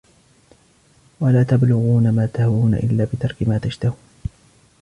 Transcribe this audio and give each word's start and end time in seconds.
وَلَا 1.19 1.43
تَبْلُغُونَ 1.43 2.09
مَا 2.13 2.25
تَهْوُونَ 2.25 2.73
إلَّا 2.73 3.03
بِتَرْكِ 3.13 3.35
مَا 3.47 3.57
تَشْتَهُونَ 3.57 3.97